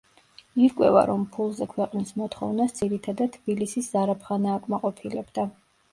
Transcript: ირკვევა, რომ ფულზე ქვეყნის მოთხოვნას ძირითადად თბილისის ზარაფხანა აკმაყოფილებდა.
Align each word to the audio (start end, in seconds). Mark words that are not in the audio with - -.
ირკვევა, 0.67 1.03
რომ 1.09 1.25
ფულზე 1.35 1.67
ქვეყნის 1.75 2.15
მოთხოვნას 2.21 2.73
ძირითადად 2.79 3.35
თბილისის 3.37 3.91
ზარაფხანა 3.93 4.57
აკმაყოფილებდა. 4.63 5.51